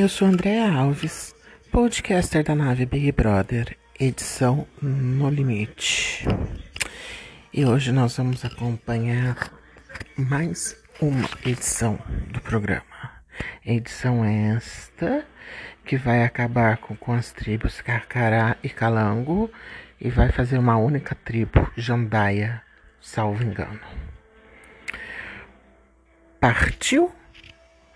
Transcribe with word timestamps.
Eu 0.00 0.08
sou 0.08 0.28
Andréa 0.28 0.72
Alves, 0.72 1.34
podcaster 1.70 2.42
da 2.42 2.54
nave 2.54 2.86
Big 2.86 3.12
Brother, 3.12 3.76
edição 4.00 4.66
No 4.80 5.28
Limite. 5.28 6.26
E 7.52 7.66
hoje 7.66 7.92
nós 7.92 8.16
vamos 8.16 8.42
acompanhar 8.42 9.52
mais 10.16 10.74
uma 11.02 11.28
edição 11.44 11.98
do 12.28 12.40
programa. 12.40 13.12
Edição 13.62 14.24
esta 14.24 15.22
que 15.84 15.98
vai 15.98 16.24
acabar 16.24 16.78
com, 16.78 16.96
com 16.96 17.12
as 17.12 17.30
tribos 17.30 17.82
Carcará 17.82 18.56
e 18.62 18.70
Calango 18.70 19.50
e 20.00 20.08
vai 20.08 20.32
fazer 20.32 20.56
uma 20.56 20.78
única 20.78 21.14
tribo, 21.14 21.70
Jandaia, 21.76 22.62
salvo 23.02 23.44
engano. 23.44 23.80
Partiu 26.40 27.14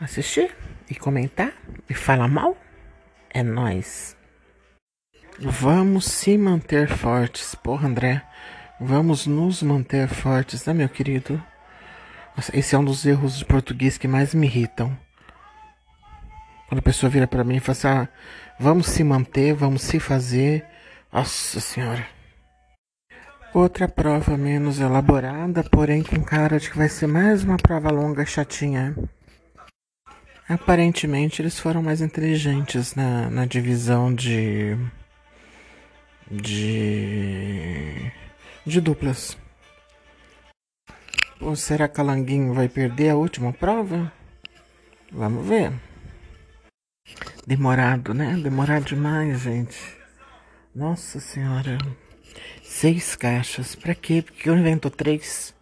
assistir 0.00 0.52
e 0.92 0.94
comentar 0.94 1.52
e 1.88 1.94
falar 1.94 2.28
mal? 2.28 2.56
É 3.30 3.42
nós. 3.42 4.16
Vamos 5.38 6.04
se 6.04 6.36
manter 6.36 6.86
fortes, 6.88 7.54
porra, 7.54 7.88
André. 7.88 8.22
Vamos 8.78 9.26
nos 9.26 9.62
manter 9.62 10.06
fortes, 10.06 10.66
né, 10.66 10.74
meu 10.74 10.88
querido? 10.88 11.42
Esse 12.52 12.74
é 12.74 12.78
um 12.78 12.84
dos 12.84 13.06
erros 13.06 13.38
de 13.38 13.44
português 13.44 13.96
que 13.96 14.06
mais 14.06 14.34
me 14.34 14.46
irritam. 14.46 14.96
Quando 16.68 16.80
a 16.80 16.82
pessoa 16.82 17.08
vira 17.08 17.26
para 17.26 17.44
mim 17.44 17.56
e 17.56 17.60
fala 17.60 17.78
assim, 17.78 17.88
ah, 17.88 18.08
vamos 18.60 18.86
se 18.86 19.02
manter, 19.02 19.54
vamos 19.54 19.82
se 19.82 19.98
fazer. 19.98 20.64
Nossa 21.10 21.60
senhora. 21.60 22.06
Outra 23.54 23.88
prova 23.88 24.36
menos 24.36 24.80
elaborada, 24.80 25.62
porém 25.64 26.02
com 26.02 26.22
cara 26.22 26.58
de 26.58 26.70
que 26.70 26.76
vai 26.76 26.88
ser 26.88 27.06
mais 27.06 27.44
uma 27.44 27.56
prova 27.56 27.90
longa 27.90 28.22
e 28.22 28.26
chatinha. 28.26 28.94
Aparentemente 30.52 31.40
eles 31.40 31.58
foram 31.58 31.82
mais 31.82 32.02
inteligentes 32.02 32.94
na, 32.94 33.30
na 33.30 33.46
divisão 33.46 34.14
de. 34.14 34.76
de. 36.30 38.12
de 38.66 38.80
duplas. 38.82 39.38
Ou 41.40 41.56
será 41.56 41.88
que 41.88 41.98
a 42.02 42.04
Languinho 42.04 42.52
vai 42.52 42.68
perder 42.68 43.08
a 43.08 43.16
última 43.16 43.50
prova? 43.50 44.12
Vamos 45.10 45.48
ver. 45.48 45.72
Demorado, 47.46 48.12
né? 48.12 48.36
Demorado 48.36 48.84
demais, 48.84 49.40
gente. 49.40 49.78
Nossa 50.74 51.18
senhora. 51.18 51.78
Seis 52.62 53.16
caixas. 53.16 53.74
Pra 53.74 53.94
quê? 53.94 54.20
Porque 54.20 54.50
eu 54.50 54.58
invento 54.58 54.90
três. 54.90 55.54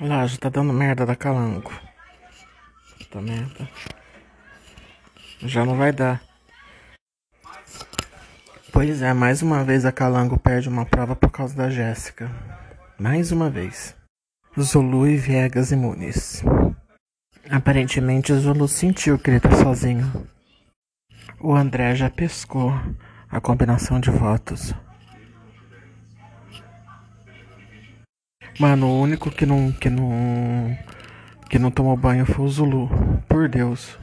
Olha 0.00 0.16
lá, 0.16 0.26
já 0.26 0.36
tá 0.38 0.48
dando 0.48 0.72
merda 0.72 1.06
da 1.06 1.14
Calango. 1.14 1.89
Puta 3.10 3.22
merda. 3.22 3.68
Já 5.40 5.64
não 5.64 5.76
vai 5.76 5.92
dar. 5.92 6.22
Pois 8.72 9.02
é, 9.02 9.12
mais 9.12 9.42
uma 9.42 9.64
vez 9.64 9.84
a 9.84 9.90
Calango 9.90 10.38
perde 10.38 10.68
uma 10.68 10.86
prova 10.86 11.16
por 11.16 11.28
causa 11.28 11.56
da 11.56 11.68
Jéssica. 11.68 12.30
Mais 12.96 13.32
uma 13.32 13.50
vez. 13.50 13.96
Zulu 14.56 15.08
e 15.08 15.16
Viegas 15.16 15.72
imunes. 15.72 16.44
Aparentemente 17.50 18.32
Zulu 18.32 18.68
sentiu 18.68 19.18
que 19.18 19.30
ele 19.30 19.40
tá 19.40 19.50
sozinho. 19.56 20.28
O 21.40 21.52
André 21.52 21.96
já 21.96 22.08
pescou 22.08 22.72
a 23.28 23.40
combinação 23.40 23.98
de 23.98 24.12
votos. 24.12 24.72
Mano, 28.60 28.86
o 28.86 29.02
único 29.02 29.32
que 29.32 29.44
não 29.44 29.72
que 29.72 29.90
não 29.90 30.78
que 31.50 31.58
não 31.58 31.70
tomou 31.72 31.96
banho 31.96 32.24
foi 32.24 32.44
o 32.44 32.48
Zulu. 32.48 32.88
Por 33.28 33.48
Deus. 33.48 33.98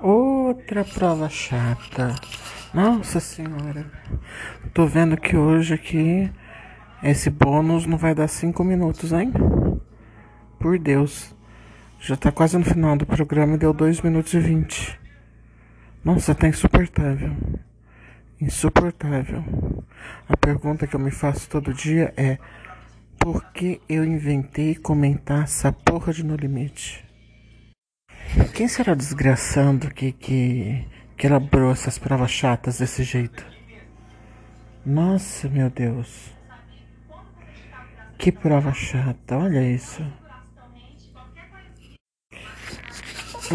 Outra 0.00 0.84
prova 0.84 1.28
chata. 1.28 2.14
Nossa 2.72 3.20
senhora. 3.20 3.84
Tô 4.72 4.86
vendo 4.86 5.18
que 5.18 5.36
hoje 5.36 5.74
aqui 5.74 6.32
esse 7.02 7.28
bônus 7.28 7.84
não 7.84 7.98
vai 7.98 8.14
dar 8.14 8.26
5 8.26 8.64
minutos, 8.64 9.12
hein? 9.12 9.34
Por 10.58 10.78
Deus. 10.78 11.34
Já 12.00 12.16
tá 12.16 12.32
quase 12.32 12.56
no 12.56 12.64
final 12.64 12.96
do 12.96 13.04
programa 13.04 13.54
e 13.54 13.58
deu 13.58 13.74
2 13.74 14.00
minutos 14.00 14.32
e 14.32 14.40
20. 14.40 14.98
Nossa, 16.02 16.34
tá 16.34 16.48
insuportável. 16.48 17.36
Insuportável. 18.40 19.44
A 20.26 20.36
pergunta 20.38 20.86
que 20.86 20.96
eu 20.96 21.00
me 21.00 21.10
faço 21.10 21.50
todo 21.50 21.74
dia 21.74 22.14
é: 22.16 22.38
por 23.26 23.42
que 23.46 23.80
eu 23.88 24.04
inventei 24.04 24.76
comentar 24.76 25.42
essa 25.42 25.72
porra 25.72 26.12
de 26.12 26.24
No 26.24 26.36
Limite? 26.36 27.04
Quem 28.54 28.68
será 28.68 28.94
desgraçando 28.94 29.92
que, 29.92 30.12
que, 30.12 30.86
que 31.16 31.26
elaborou 31.26 31.72
essas 31.72 31.98
provas 31.98 32.30
chatas 32.30 32.78
desse 32.78 33.02
jeito? 33.02 33.44
Nossa, 34.84 35.48
meu 35.48 35.68
Deus. 35.68 36.30
Que 38.16 38.30
prova 38.30 38.72
chata, 38.72 39.36
olha 39.36 39.68
isso. 39.72 40.06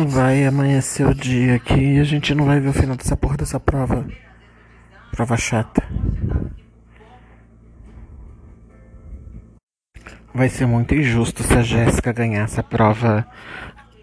Vai 0.05 0.45
amanhecer 0.45 1.07
o 1.07 1.15
dia 1.15 1.55
aqui 1.55 1.93
e 1.93 1.99
a 2.01 2.03
gente 2.03 2.35
não 2.35 2.43
vai 2.43 2.59
ver 2.59 2.67
o 2.67 2.73
final 2.73 2.97
dessa 2.97 3.15
porra 3.15 3.37
dessa 3.37 3.57
prova. 3.57 4.05
Prova 5.11 5.37
chata. 5.37 5.81
Vai 10.33 10.47
ser 10.47 10.65
muito 10.65 10.95
injusto 10.95 11.43
se 11.43 11.53
a 11.53 11.61
Jéssica 11.61 12.13
ganhar 12.13 12.43
essa 12.43 12.63
prova, 12.63 13.27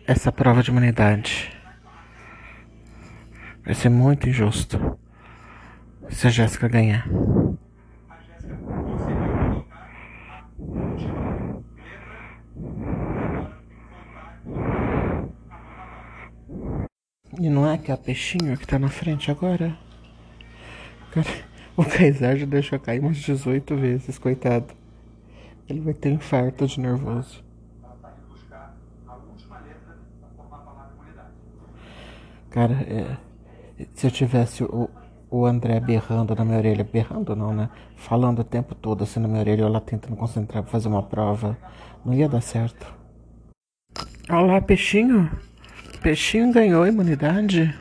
essa 0.07 0.31
prova 0.31 0.63
de 0.63 0.71
humanidade. 0.71 1.51
Vai 3.65 3.75
ser 3.75 3.89
muito 3.89 4.29
injusto 4.29 4.99
se 6.11 6.27
a 6.27 6.31
Jéssica 6.31 6.69
ganhar. 6.69 7.09
E 17.41 17.49
não 17.49 17.71
é 17.71 17.79
que 17.79 17.91
é 17.91 17.95
a 17.95 17.97
peixinho 17.97 18.57
que 18.59 18.67
tá 18.67 18.79
na 18.79 18.89
frente 18.89 19.31
agora? 19.31 19.77
O 21.77 21.85
Kaysar 21.85 22.37
já 22.37 22.45
deixou 22.45 22.81
cair 22.81 22.99
umas 22.99 23.19
18 23.19 23.77
vezes, 23.77 24.19
coitado. 24.19 24.78
Ele 25.69 25.81
vai 25.81 25.95
ter 25.95 26.11
infarto 26.11 26.67
de 26.67 26.81
nervoso. 26.81 27.45
Cara, 32.51 32.73
é, 32.75 33.17
se 33.93 34.07
eu 34.07 34.11
tivesse 34.11 34.65
o, 34.65 34.89
o 35.31 35.45
André 35.45 35.79
berrando 35.79 36.35
na 36.35 36.45
minha 36.45 36.59
orelha, 36.59 36.83
berrando 36.83 37.37
não, 37.37 37.53
né? 37.53 37.69
Falando 37.97 38.39
o 38.41 38.45
tempo 38.45 38.75
todo 38.75 39.05
assim 39.05 39.21
na 39.21 39.29
minha 39.29 39.41
orelha, 39.41 39.63
eu 39.63 39.69
lá 39.69 39.81
tentando 39.81 40.17
concentrar 40.17 40.63
pra 40.63 40.73
fazer 40.73 40.89
uma 40.89 41.03
prova, 41.03 41.57
não 42.05 42.15
ia 42.15 42.29
dar 42.29 42.41
certo. 42.41 42.95
Olá, 44.31 44.61
peixinho. 44.61 45.31
Peixinho 46.03 46.53
ganhou 46.53 46.87
imunidade. 46.87 47.75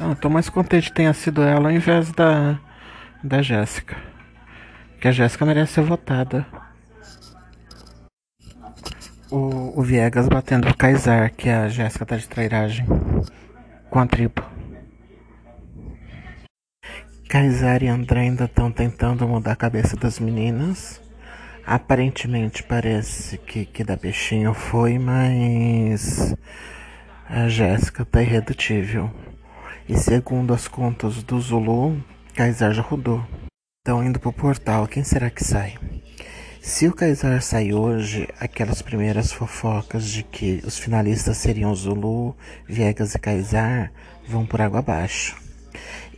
Ah, 0.00 0.16
tô 0.20 0.28
mais 0.28 0.48
contente 0.48 0.88
que 0.88 0.94
tenha 0.96 1.12
sido 1.12 1.40
ela 1.42 1.68
ao 1.68 1.74
invés 1.74 2.10
da, 2.10 2.58
da 3.22 3.40
Jéssica. 3.40 3.96
Que 5.00 5.06
a 5.06 5.12
Jéssica 5.12 5.46
merece 5.46 5.74
ser 5.74 5.82
votada. 5.82 6.44
O, 9.30 9.78
o 9.78 9.82
Viegas 9.82 10.28
batendo 10.28 10.68
o 10.68 10.76
Kaysar, 10.76 11.32
que 11.32 11.48
a 11.48 11.68
Jéssica 11.68 12.04
tá 12.04 12.16
de 12.16 12.28
trairagem. 12.28 12.84
Com 13.88 14.00
a 14.00 14.06
tribo. 14.06 14.42
Kaysar 17.28 17.82
e 17.84 17.88
André 17.88 18.22
ainda 18.22 18.46
estão 18.46 18.72
tentando 18.72 19.28
mudar 19.28 19.52
a 19.52 19.56
cabeça 19.56 19.96
das 19.96 20.18
meninas. 20.18 21.00
Aparentemente 21.64 22.64
parece 22.64 23.38
que, 23.38 23.64
que 23.64 23.84
da 23.84 23.96
bichinho 23.96 24.54
foi, 24.54 24.98
mas 24.98 26.34
a 27.28 27.48
Jéssica 27.48 28.04
tá 28.04 28.20
irredutível. 28.20 29.10
E 29.86 29.98
segundo 29.98 30.54
as 30.54 30.66
contas 30.66 31.22
do 31.22 31.38
Zulu, 31.38 32.02
Kaysar 32.34 32.72
já 32.72 32.80
rodou. 32.80 33.22
Estão 33.82 34.02
indo 34.02 34.18
pro 34.18 34.32
portal, 34.32 34.88
quem 34.88 35.04
será 35.04 35.28
que 35.28 35.44
sai? 35.44 35.74
Se 36.62 36.88
o 36.88 36.94
Kaysar 36.94 37.42
sair 37.42 37.74
hoje, 37.74 38.26
aquelas 38.40 38.80
primeiras 38.80 39.30
fofocas 39.30 40.06
de 40.06 40.22
que 40.22 40.62
os 40.64 40.78
finalistas 40.78 41.36
seriam 41.36 41.74
Zulu, 41.74 42.34
Viegas 42.66 43.14
e 43.14 43.18
Kaysar 43.18 43.92
vão 44.26 44.46
por 44.46 44.62
água 44.62 44.78
abaixo. 44.78 45.36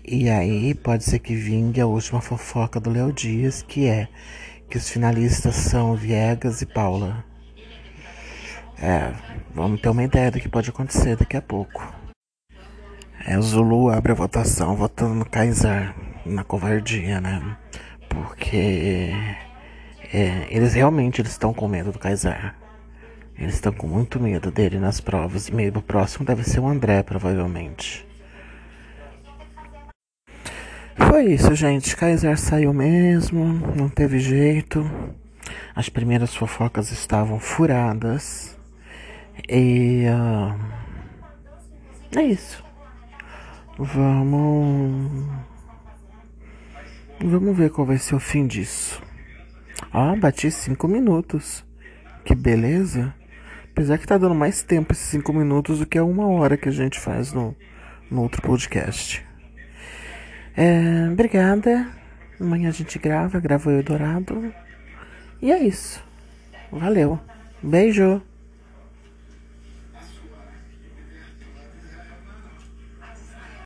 E 0.05 0.31
aí 0.31 0.73
pode 0.73 1.03
ser 1.03 1.19
que 1.19 1.35
vingue 1.35 1.81
a 1.81 1.87
última 1.87 2.21
fofoca 2.21 2.79
do 2.79 2.91
Léo 2.91 3.13
Dias, 3.13 3.63
que 3.63 3.89
é 3.89 4.07
que 4.71 4.79
os 4.79 4.89
finalistas 4.89 5.57
são 5.57 5.97
Viegas 5.97 6.63
e 6.63 6.67
Paula. 6.67 7.25
É, 8.81 9.13
vamos 9.53 9.81
ter 9.81 9.89
uma 9.89 10.05
ideia 10.05 10.31
do 10.31 10.39
que 10.39 10.49
pode 10.49 10.71
acontecer 10.71 11.17
daqui 11.17 11.37
a 11.37 11.43
pouco. 11.43 11.96
É, 13.29 13.41
Zulu 13.41 13.91
abre 13.91 14.13
a 14.13 14.15
votação 14.15 14.77
votando 14.77 15.15
no 15.15 15.25
Kaysar, 15.25 15.97
na 16.25 16.45
covardia, 16.45 17.21
né? 17.21 17.57
Porque 18.09 19.13
É, 20.13 20.47
eles 20.49 20.75
realmente 20.75 21.21
eles 21.21 21.33
estão 21.33 21.53
com 21.53 21.67
medo 21.67 21.91
do 21.91 21.99
Kaysar. 21.99 22.55
Eles 23.37 23.55
estão 23.55 23.73
com 23.73 23.89
muito 23.89 24.21
medo 24.21 24.53
dele 24.53 24.79
nas 24.79 25.01
provas. 25.01 25.49
E 25.49 25.55
meio 25.55 25.73
próximo 25.83 26.25
deve 26.25 26.45
ser 26.45 26.61
o 26.61 26.69
André, 26.69 27.03
provavelmente. 27.03 28.07
Foi 30.97 31.25
isso, 31.25 31.55
gente. 31.55 31.97
Kaiser 31.97 32.39
saiu 32.39 32.73
mesmo, 32.73 33.45
não 33.77 33.89
teve 33.89 34.21
jeito. 34.21 34.89
As 35.75 35.89
primeiras 35.89 36.35
fofocas 36.35 36.93
estavam 36.93 37.41
furadas. 37.41 38.57
E. 39.49 40.05
Uh, 40.09 40.57
é 42.19 42.23
isso. 42.23 42.65
Vamos. 43.79 45.27
Vamos 47.23 47.57
ver 47.57 47.71
qual 47.71 47.87
vai 47.87 47.99
ser 47.99 48.15
o 48.15 48.21
fim 48.21 48.47
disso. 48.47 49.03
Ah, 49.93 50.17
bati 50.17 50.51
cinco 50.51 50.89
minutos. 50.89 51.65
Que 52.25 52.35
beleza. 52.35 53.15
Apesar 53.71 53.99
que 53.99 54.07
tá 54.07 54.17
dando 54.17 54.35
mais 54.35 54.63
tempo 54.63 54.93
esses 54.93 55.07
cinco 55.07 55.33
minutos 55.33 55.81
do 55.81 55.87
que 55.87 55.99
a 55.99 56.05
uma 56.05 56.27
hora 56.27 56.57
que 56.57 56.71
a 56.71 56.73
gente 56.73 56.99
faz 56.99 57.35
no, 57.35 57.55
no 58.11 58.23
outro 58.23 58.41
podcast. 58.41 59.23
É, 60.57 61.11
obrigada. 61.13 61.87
Amanhã 62.41 62.71
a 62.71 62.73
gente 62.73 62.99
grava, 62.99 63.39
grava 63.39 63.69
o 63.69 63.73
Eldorado. 63.73 64.55
E 65.43 65.53
é 65.53 65.63
isso. 65.63 66.03
Valeu. 66.73 67.21
Beijo. 67.63 68.23